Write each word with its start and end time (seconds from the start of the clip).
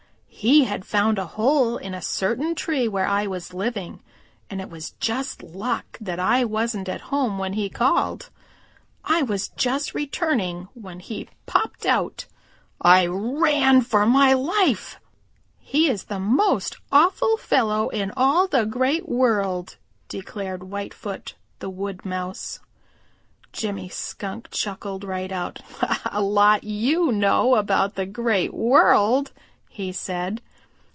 He 0.33 0.63
had 0.63 0.85
found 0.85 1.19
a 1.19 1.27
hole 1.27 1.77
in 1.77 1.93
a 1.93 2.01
certain 2.01 2.55
tree 2.55 2.87
where 2.87 3.05
I 3.05 3.27
was 3.27 3.53
living, 3.53 4.01
and 4.49 4.59
it 4.59 4.71
was 4.71 4.93
just 4.99 5.43
luck 5.43 5.99
that 6.01 6.19
I 6.19 6.45
wasn't 6.45 6.89
at 6.89 7.01
home 7.13 7.37
when 7.37 7.53
he 7.53 7.69
called. 7.69 8.31
I 9.05 9.21
was 9.21 9.49
just 9.49 9.93
returning 9.93 10.67
when 10.73 10.99
he 10.99 11.29
popped 11.45 11.85
out. 11.85 12.25
I 12.81 13.05
ran 13.05 13.81
for 13.81 14.07
my 14.07 14.33
life." 14.33 14.99
"He 15.59 15.87
is 15.87 16.05
the 16.05 16.19
most 16.19 16.75
awful 16.91 17.37
fellow 17.37 17.89
in 17.89 18.11
all 18.17 18.47
the 18.47 18.65
Great 18.65 19.07
World," 19.07 19.77
declared 20.09 20.63
Whitefoot 20.63 21.35
the 21.59 21.69
Wood 21.69 22.03
Mouse. 22.03 22.59
Jimmy 23.53 23.89
Skunk 23.89 24.49
chuckled 24.49 25.03
right 25.03 25.31
out. 25.31 25.59
"A 26.05 26.23
lot 26.23 26.63
you 26.63 27.11
know 27.11 27.57
about 27.57 27.93
the 27.93 28.07
Great 28.07 28.55
World," 28.55 29.31
he 29.73 29.89
said. 29.93 30.41